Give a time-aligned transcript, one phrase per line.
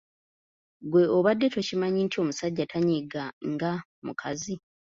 [0.91, 3.71] Gwe obadde tokimanyi nti omusajja tanyiiga nga
[4.05, 4.55] mukazi?